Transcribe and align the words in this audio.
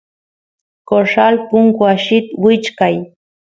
corral 0.87 1.35
punku 1.49 1.81
allit 1.93 2.25
wichkay 2.43 2.95